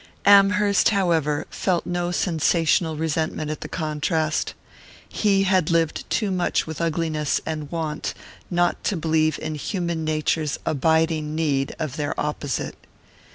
Amherst, 0.25 0.89
however, 0.89 1.45
felt 1.51 1.85
no 1.85 2.09
sensational 2.09 2.95
resentment 2.97 3.51
at 3.51 3.61
the 3.61 3.67
contrast. 3.67 4.55
He 5.07 5.43
had 5.43 5.69
lived 5.69 6.09
too 6.09 6.31
much 6.31 6.65
with 6.65 6.81
ugliness 6.81 7.39
and 7.45 7.69
want 7.71 8.15
not 8.49 8.83
to 8.85 8.97
believe 8.97 9.37
in 9.39 9.53
human 9.53 10.03
nature's 10.03 10.57
abiding 10.65 11.35
need 11.35 11.75
of 11.77 11.97
their 11.97 12.19
opposite. 12.19 12.77